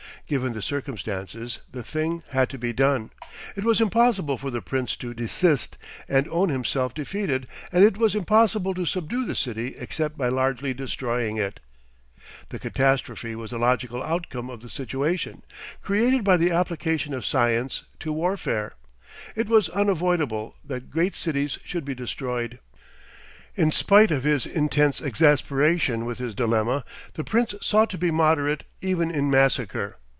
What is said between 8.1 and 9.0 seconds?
impossible to